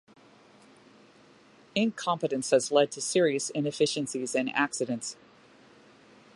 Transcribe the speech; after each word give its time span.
Incompetence 1.75 2.49
has 2.49 2.71
led 2.71 2.89
to 2.93 2.99
serious 2.99 3.51
inefficiencies 3.51 4.33
and 4.33 4.49
accidents. 4.55 5.15